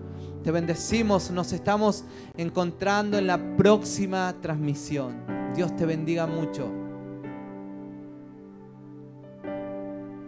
Te 0.44 0.50
bendecimos, 0.50 1.30
nos 1.30 1.54
estamos 1.54 2.04
encontrando 2.36 3.20
en 3.20 3.28
la 3.28 3.56
próxima 3.58 4.36
transmisión. 4.42 5.24
Dios 5.56 5.76
te 5.76 5.86
bendiga 5.86 6.26
mucho. 6.26 6.81